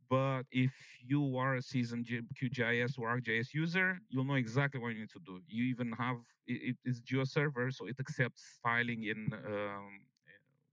[0.09, 2.05] But if you are a seasoned
[2.39, 5.41] QGIS or ArcGIS user, you'll know exactly what you need to do.
[5.47, 10.01] You even have it, it's GeoServer, so it accepts styling in um,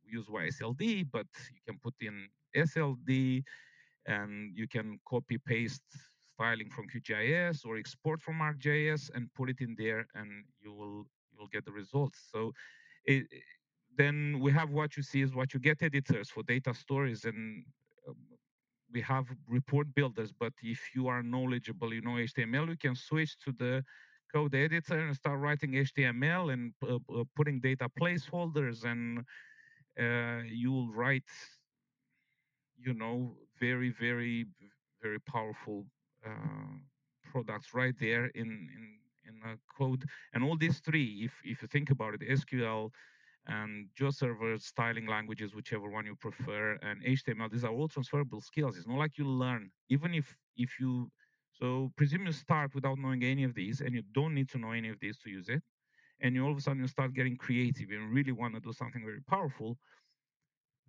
[0.05, 3.43] use YSLD, but you can put in SLD
[4.07, 5.83] and you can copy paste
[6.35, 11.05] styling from QGIS or export from ArcGIS and put it in there and you will
[11.33, 12.19] you will get the results.
[12.33, 12.53] So
[13.05, 13.27] it,
[13.97, 17.65] then we have what you see is what you get editors for data stories and
[18.09, 18.17] um,
[18.93, 23.39] we have report builders but if you are knowledgeable you know html you can switch
[23.39, 23.85] to the
[24.33, 29.19] code editor and start writing html and uh, uh, putting data placeholders and
[30.01, 31.31] uh, you'll write
[32.85, 34.47] you know very very
[35.03, 35.87] very powerful
[36.27, 36.75] uh,
[37.31, 38.85] products right there in in
[39.29, 42.91] in a code and all these three if if you think about it sql
[43.47, 47.51] and GeoServer styling languages, whichever one you prefer, and HTML.
[47.51, 48.77] These are all transferable skills.
[48.77, 51.11] It's not like you learn, even if if you.
[51.53, 54.73] So presume you start without knowing any of these, and you don't need to know
[54.73, 55.63] any of these to use it,
[56.21, 58.73] and you all of a sudden you start getting creative and really want to do
[58.73, 59.77] something very powerful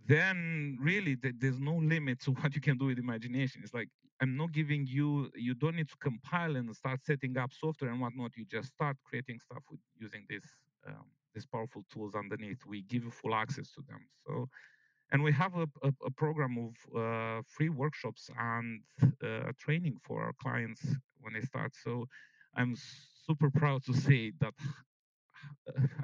[0.08, 3.62] then really th- there's no limit to what you can do with imagination.
[3.64, 3.90] It's like
[4.22, 8.02] I'm not giving you you don't need to compile and start setting up software and
[8.02, 8.32] whatnot.
[8.38, 10.46] You just start creating stuff with using these
[10.88, 12.66] um, these powerful tools underneath.
[12.66, 14.08] We give you full access to them.
[14.26, 14.50] So
[15.12, 18.82] and we have a, a, a program of uh, free workshops and
[19.24, 20.82] uh, training for our clients
[21.20, 21.74] when they start.
[21.84, 22.06] So
[22.56, 22.76] I'm
[23.26, 24.54] super proud to say that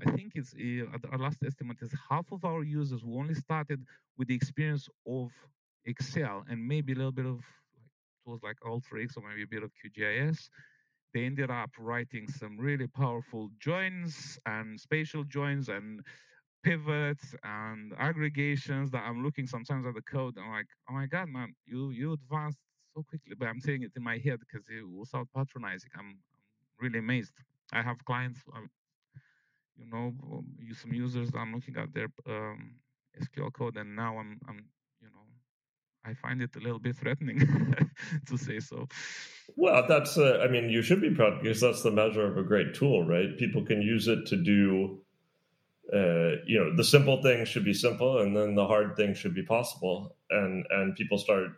[0.06, 3.84] I think it's uh, our last estimate is half of our users who only started
[4.18, 5.32] with the experience of
[5.86, 7.40] Excel and maybe a little bit of
[7.76, 7.92] like
[8.26, 10.50] tools like Alteryx or maybe a bit of QGIS.
[11.14, 16.02] They ended up writing some really powerful joins and spatial joins and
[16.64, 21.06] pivots and aggregations that I'm looking sometimes at the code and I'm like, oh my
[21.08, 22.60] god, man, you you advanced
[22.94, 23.36] so quickly.
[23.38, 25.92] But I'm saying it in my head because it sound patronizing.
[25.98, 27.34] I'm, I'm really amazed.
[27.72, 28.42] I have clients.
[28.56, 28.70] Um,
[29.78, 31.30] you know, um, some users.
[31.36, 32.76] I'm looking at their um,
[33.22, 34.66] SQL code, and now I'm, I'm,
[35.02, 35.26] you know,
[36.06, 37.40] I find it a little bit threatening
[38.28, 38.88] to say so.
[39.56, 42.44] Well, that's, uh, I mean, you should be proud because that's the measure of a
[42.44, 43.38] great tool, right?
[43.38, 45.00] People can use it to do,
[45.94, 49.34] uh, you know, the simple things should be simple, and then the hard things should
[49.34, 51.52] be possible, and and people start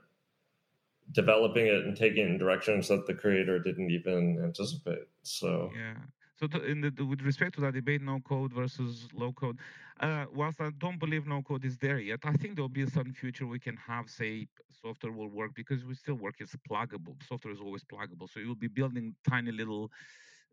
[1.12, 5.08] developing it and taking it in directions that the creator didn't even anticipate.
[5.24, 5.96] So yeah.
[6.40, 9.60] So to, the, with respect to that debate, no code versus low code,
[10.00, 13.12] uh, whilst I don't believe no code is there yet, I think there'll be certain
[13.14, 17.22] future we can have, say, software will work because we still work as pluggable.
[17.28, 19.92] Software is always pluggable, so you'll be building tiny little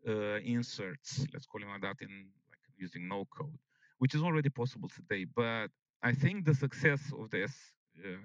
[0.07, 3.57] uh, inserts, let's call it like that, in like using no code,
[3.99, 5.25] which is already possible today.
[5.35, 5.69] But
[6.03, 7.53] I think the success of this
[8.05, 8.17] uh,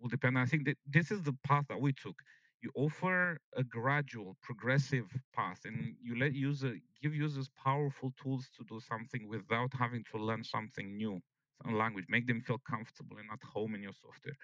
[0.00, 0.38] will depend.
[0.38, 2.22] I think that this is the path that we took.
[2.62, 8.48] You offer a gradual, progressive path, and you let user uh, give users powerful tools
[8.56, 11.20] to do something without having to learn something new,
[11.62, 14.36] some language, make them feel comfortable and at home in your software,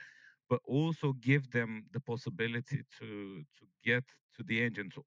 [0.48, 4.04] but also give them the possibility to to get
[4.36, 5.02] to the engine, to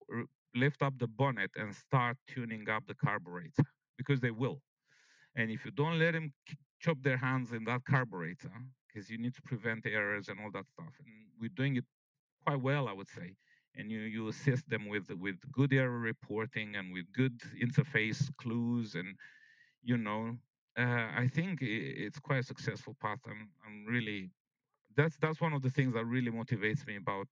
[0.56, 3.66] lift up the bonnet and start tuning up the carburetor
[3.98, 4.62] because they will.
[5.36, 6.34] And if you don't let them
[6.80, 8.52] chop their hands in that carburetor,
[8.88, 11.86] because you need to prevent errors and all that stuff, and we're doing it
[12.48, 13.36] quite well, I would say.
[13.76, 18.96] And you you assist them with with good error reporting and with good interface clues,
[18.96, 19.10] and
[19.90, 20.24] you know,
[20.84, 23.20] uh, I think it's quite a successful path.
[23.32, 24.32] I'm I'm really
[24.96, 27.28] that's that's one of the things that really motivates me about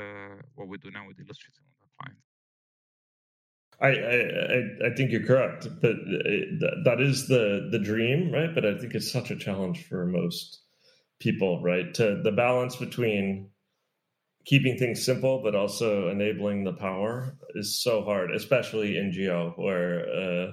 [0.00, 2.20] uh, what we do now with Illustreets on that client.
[3.88, 8.52] I, I I think you're correct, but uh, that is the the dream, right?
[8.54, 10.60] But I think it's such a challenge for most
[11.20, 11.88] people, right?
[11.94, 13.50] To the balance between
[14.46, 20.08] keeping things simple but also enabling the power is so hard, especially in geo, where
[20.08, 20.52] uh,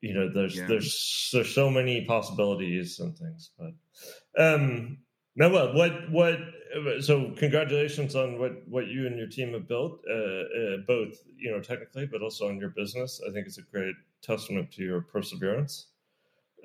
[0.00, 0.66] you know there's yeah.
[0.66, 3.50] there's there's so many possibilities and things.
[3.58, 4.98] But um,
[5.36, 6.38] now, what what what
[7.00, 11.50] so congratulations on what what you and your team have built uh, uh, both you
[11.50, 15.02] know technically but also on your business i think it's a great testament to your
[15.02, 15.88] perseverance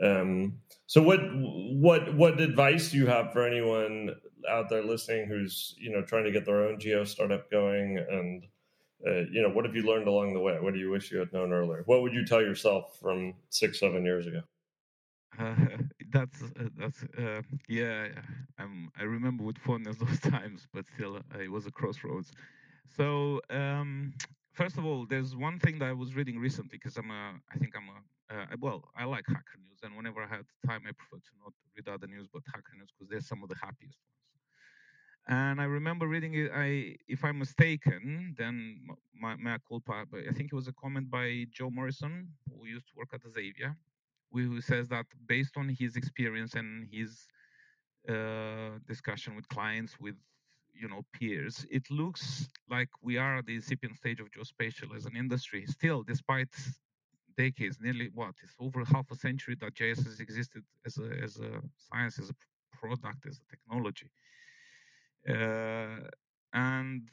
[0.04, 4.16] um, so what what what advice do you have for anyone
[4.50, 8.46] out there listening who's you know trying to get their own geo startup going and
[9.08, 11.20] uh, you know what have you learned along the way what do you wish you
[11.20, 14.42] had known earlier what would you tell yourself from six seven years ago
[15.40, 15.56] uh,
[16.12, 18.08] that's uh, that's uh, yeah.
[18.58, 22.32] I'm, I remember with fondness those times, but still, uh, it was a crossroads.
[22.96, 24.14] So um,
[24.54, 27.58] first of all, there's one thing that I was reading recently because I'm a, I
[27.58, 30.92] think I'm a, uh, well, I like Hacker News, and whenever I had time, I
[30.92, 33.98] prefer to not read other news but Hacker News because they're some of the happiest
[34.02, 34.18] ones.
[35.30, 36.52] And I remember reading it.
[36.54, 38.80] I, if I'm mistaken, then
[39.14, 42.88] my, my culpa, but I think it was a comment by Joe Morrison, who used
[42.88, 43.76] to work at Azavea,
[44.32, 47.28] who says that based on his experience and his
[48.08, 50.16] uh, discussion with clients, with
[50.74, 55.06] you know peers, it looks like we are at the incipient stage of geospatial as
[55.06, 55.66] an industry.
[55.66, 56.54] Still, despite
[57.38, 61.38] decades, nearly what it's over half a century that GIS has existed as a as
[61.38, 62.36] a science, as a
[62.78, 64.10] product, as a technology,
[65.30, 66.10] uh,
[66.54, 67.10] and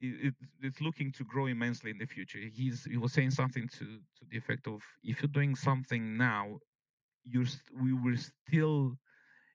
[0.00, 2.38] it, it's looking to grow immensely in the future.
[2.38, 3.84] He's he was saying something to
[4.18, 6.58] to the effect of if you're doing something now,
[7.24, 7.46] you're
[7.80, 8.96] we were still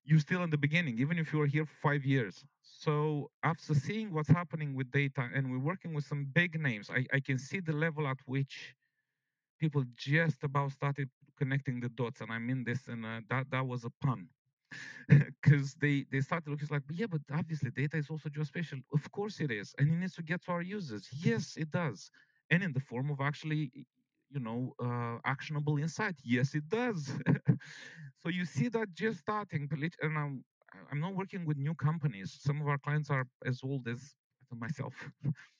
[0.05, 2.45] you're still in the beginning, even if you were here for five years.
[2.61, 7.05] So after seeing what's happening with data, and we're working with some big names, I,
[7.13, 8.73] I can see the level at which
[9.59, 13.67] people just about started connecting the dots, and I mean this, and uh, that that
[13.67, 14.29] was a pun.
[15.07, 18.81] Because they they started looking like yeah but obviously data is also geospatial.
[18.93, 21.09] Of course it is and it needs to get to our users.
[21.13, 22.11] Yes it does.
[22.51, 23.71] And in the form of actually
[24.29, 26.15] you know uh, actionable insight.
[26.23, 27.11] Yes it does.
[28.23, 29.69] So you see that just starting
[30.01, 30.43] and i'm
[30.91, 32.37] i'm not working with new companies.
[32.41, 34.15] Some of our clients are as old as
[34.51, 34.93] myself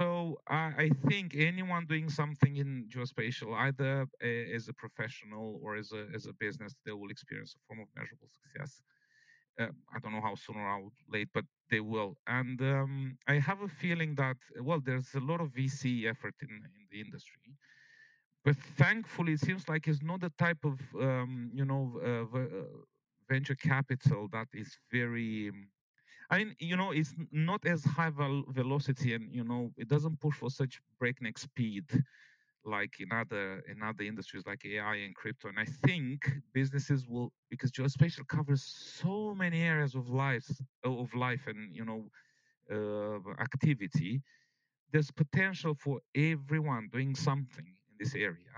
[0.00, 5.92] so I, think anyone doing something in geospatial, either a, as a professional or as
[5.92, 8.82] a as a business, they will experience a form of measurable success.
[9.60, 12.16] Uh, I don't know how soon or how late, but they will.
[12.26, 16.48] And um, I have a feeling that well, there's a lot of VC effort in
[16.48, 17.52] in the industry,
[18.42, 22.46] but thankfully, it seems like it's not the type of um, you know uh, uh
[23.28, 25.52] venture capital that is very
[26.30, 30.20] I mean, you know, it's not as high vel- velocity, and you know, it doesn't
[30.20, 31.84] push for such breakneck speed
[32.64, 35.48] like in other in other industries like AI and crypto.
[35.48, 40.48] And I think businesses will because geospatial covers so many areas of life
[40.84, 42.04] of life and you know
[42.72, 44.22] uh, activity.
[44.92, 48.56] There's potential for everyone doing something in this area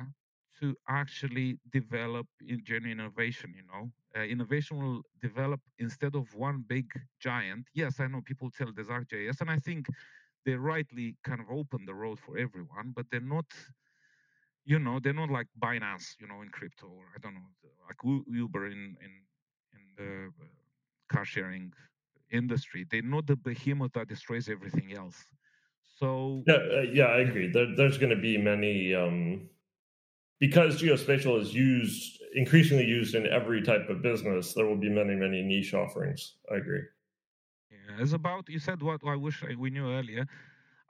[0.61, 3.53] to actually develop in genuine innovation.
[3.57, 6.87] You know, uh, innovation will develop instead of one big
[7.21, 7.67] giant.
[7.75, 9.87] Yes, I know people tell there's ArcGIS, and I think
[10.45, 13.47] they rightly kind of open the road for everyone, but they're not.
[14.65, 17.49] You know, they're not like Binance, you know, in crypto, or I don't know,
[17.89, 17.97] like
[18.27, 19.13] Uber in in
[19.75, 20.47] in the uh,
[21.13, 21.73] car sharing
[22.31, 22.87] industry.
[22.89, 25.17] They're not the behemoth that destroys everything else.
[25.99, 27.51] So yeah, uh, yeah, I agree.
[27.51, 29.49] There, there's going to be many um,
[30.43, 34.55] because geospatial is used increasingly used in every type of business.
[34.55, 36.35] There will be many, many niche offerings.
[36.51, 36.83] I agree.
[37.71, 40.27] Yeah, it's about you said what I wish we knew earlier.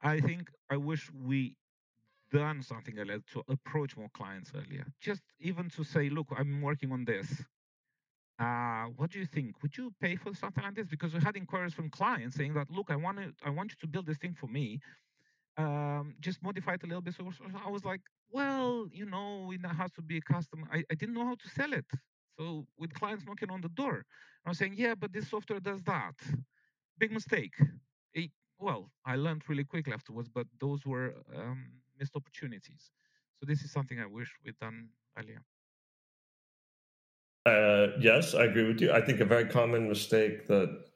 [0.03, 1.55] I think I wish we
[2.31, 4.87] done something earlier to approach more clients earlier.
[5.03, 7.29] Just even to say, look, I'm working on this.
[8.39, 9.63] Uh, what do you think?
[9.63, 10.87] Would you pay for something like this?
[10.87, 13.77] Because we had inquiries from clients saying that, look, I want to, I want you
[13.83, 14.81] to build this thing for me.
[15.59, 17.15] Um, just modify it a little bit.
[17.15, 17.31] So
[17.67, 18.01] I was like,
[18.33, 20.65] well, you know, it has to be a custom.
[20.73, 21.85] I, I didn't know how to sell it.
[22.39, 24.05] So with clients knocking on the door,
[24.45, 26.15] I was saying, yeah, but this software does that.
[26.99, 27.53] Big mistake.
[28.15, 31.67] It, well, I learned really quickly afterwards, but those were um,
[31.99, 32.91] missed opportunities.
[33.39, 35.43] So this is something I wish we'd done earlier.
[37.45, 38.93] Uh, yes, I agree with you.
[38.93, 40.92] I think a very common mistake that,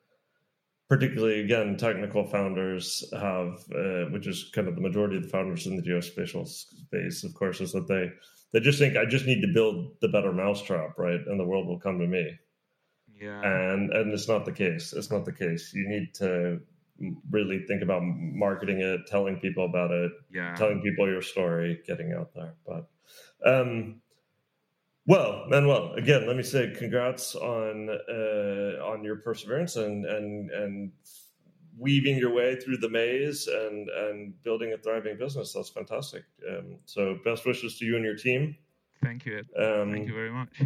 [0.89, 5.67] particularly again, technical founders have, uh, which is kind of the majority of the founders
[5.67, 8.11] in the geospatial space, of course, is that they
[8.53, 11.67] they just think I just need to build the better mousetrap, right, and the world
[11.67, 12.31] will come to me.
[13.21, 13.41] Yeah.
[13.43, 14.93] And and it's not the case.
[14.93, 15.73] It's not the case.
[15.75, 16.61] You need to
[17.31, 20.55] really think about marketing it, telling people about it, yeah.
[20.55, 22.55] telling people your story, getting out there.
[22.67, 22.89] But
[23.45, 24.01] um,
[25.07, 30.93] well, Manuel, again, let me say congrats on uh, on your perseverance and and and
[31.79, 35.53] weaving your way through the maze and and building a thriving business.
[35.53, 36.25] That's fantastic.
[36.51, 38.57] Um, so, best wishes to you and your team.
[39.03, 39.43] Thank you.
[39.59, 40.61] Um, Thank you very much.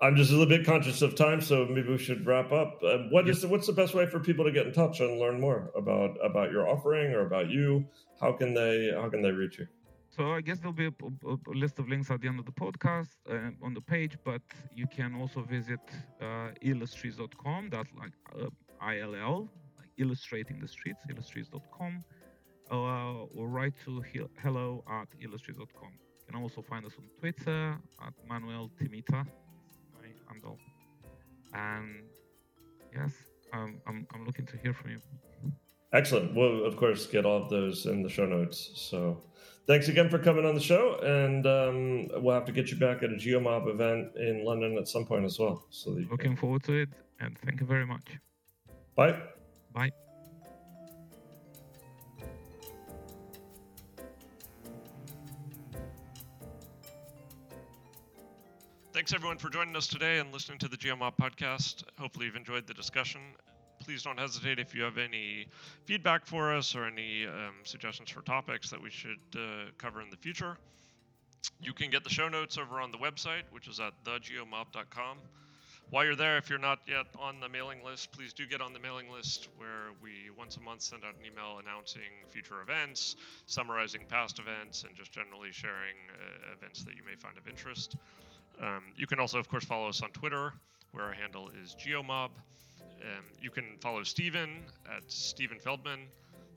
[0.00, 2.80] I'm just a little bit conscious of time, so maybe we should wrap up.
[2.84, 3.36] Uh, what yes.
[3.36, 5.72] is the, what's the best way for people to get in touch and learn more
[5.76, 7.84] about about your offering or about you?
[8.20, 9.66] How can they how can they reach you?
[10.18, 10.94] So I guess there'll be a,
[11.28, 14.42] a, list of links at the end of the podcast uh, on the page, but
[14.74, 15.78] you can also visit
[16.20, 17.68] uh, illustreets.com.
[17.70, 18.48] That's like uh,
[18.84, 19.48] ILL,
[19.78, 22.02] like illustrating the streets, illustreets.com,
[22.68, 22.74] uh,
[23.36, 24.02] or write to
[24.42, 25.92] hello at illustreets.com.
[25.92, 29.24] You can also find us on Twitter at Manuel Timita
[30.26, 30.58] handle.
[31.54, 32.02] And
[32.92, 33.12] yes,
[33.52, 35.00] I'm I'm looking to hear from you.
[35.92, 36.34] Excellent.
[36.34, 38.70] We'll of course get all of those in the show notes.
[38.74, 39.22] So
[39.66, 43.02] thanks again for coming on the show, and um, we'll have to get you back
[43.02, 45.64] at a GeoMob event in London at some point as well.
[45.70, 46.36] So looking can...
[46.36, 46.88] forward to it,
[47.20, 48.18] and thank you very much.
[48.94, 49.18] Bye.
[49.72, 49.90] Bye.
[58.92, 61.84] Thanks everyone for joining us today and listening to the GeoMob podcast.
[62.00, 63.20] Hopefully you've enjoyed the discussion.
[63.88, 65.46] Please don't hesitate if you have any
[65.86, 70.10] feedback for us or any um, suggestions for topics that we should uh, cover in
[70.10, 70.58] the future.
[71.62, 75.16] You can get the show notes over on the website, which is at thegeomob.com.
[75.88, 78.74] While you're there, if you're not yet on the mailing list, please do get on
[78.74, 83.16] the mailing list where we once a month send out an email announcing future events,
[83.46, 87.96] summarizing past events, and just generally sharing uh, events that you may find of interest.
[88.60, 90.52] Um, you can also, of course, follow us on Twitter,
[90.92, 92.32] where our handle is geomob.
[93.02, 96.00] Um, you can follow Steven at Steven Feldman.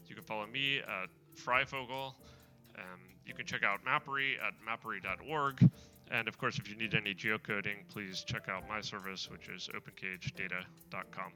[0.08, 2.14] You can follow me at Freyfogle.
[2.78, 5.70] Um, you can check out Mappery at mappery.org.
[6.12, 9.70] And of course, if you need any geocoding, please check out my service, which is
[9.74, 11.32] opencagedata.com.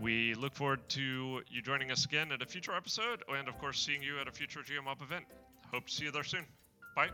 [0.00, 3.78] We look forward to you joining us again at a future episode, and of course,
[3.78, 5.26] seeing you at a future GeoMob event.
[5.70, 6.46] Hope to see you there soon.
[6.96, 7.10] Bye.